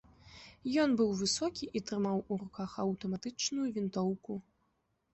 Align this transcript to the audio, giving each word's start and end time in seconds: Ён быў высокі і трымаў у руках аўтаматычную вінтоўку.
Ён 0.83 0.89
быў 1.01 1.11
высокі 1.19 1.69
і 1.79 1.83
трымаў 1.91 2.17
у 2.31 2.41
руках 2.47 2.71
аўтаматычную 2.87 3.67
вінтоўку. 3.81 4.43